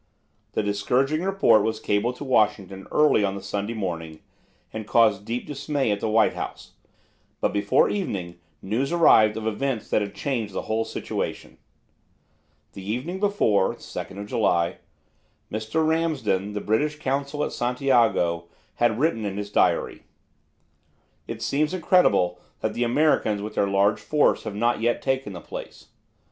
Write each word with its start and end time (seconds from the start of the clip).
This 0.53 0.65
discouraging 0.65 1.21
report 1.21 1.61
was 1.61 1.79
cabled 1.79 2.15
to 2.15 2.23
Washington 2.23 2.87
early 2.91 3.23
on 3.23 3.35
the 3.35 3.41
Sunday 3.43 3.75
morning, 3.75 4.21
and 4.73 4.87
caused 4.87 5.25
deep 5.25 5.45
dismay 5.45 5.91
at 5.91 5.99
the 5.99 6.09
White 6.09 6.33
House, 6.33 6.71
but 7.39 7.53
before 7.53 7.87
evening 7.87 8.39
news 8.63 8.91
arrived 8.91 9.37
of 9.37 9.45
events 9.45 9.91
that 9.91 10.01
had 10.01 10.15
changed 10.15 10.55
the 10.55 10.63
whole 10.63 10.85
situation. 10.85 11.59
The 12.73 12.81
evening 12.83 13.19
before 13.19 13.75
(2 13.75 14.25
July) 14.25 14.77
Mr. 15.51 15.87
Ramsden, 15.87 16.53
the 16.53 16.61
British 16.61 16.97
Consul 16.97 17.43
at 17.43 17.51
Santiago, 17.53 18.45
had 18.77 18.97
written 18.97 19.23
in 19.23 19.37
his 19.37 19.51
diary: 19.51 20.05
"It 21.27 21.43
seems 21.43 21.75
incredible 21.75 22.39
that 22.61 22.73
the 22.73 22.83
Americans 22.83 23.43
with 23.43 23.53
their 23.53 23.67
large 23.67 23.99
force 23.99 24.45
have 24.45 24.55
not 24.55 24.81
yet 24.81 25.03
taken 25.03 25.33
the 25.33 25.41
place. 25.41 25.89